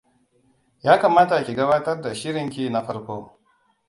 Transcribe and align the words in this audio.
Ya 0.85 0.93
kamata 1.01 1.35
ki 1.45 1.53
gabatar 1.59 2.01
da 2.01 2.13
shirinki 2.15 2.69
na 2.69 2.81
farko. 2.83 3.39